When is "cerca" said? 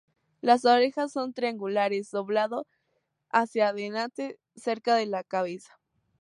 4.55-4.95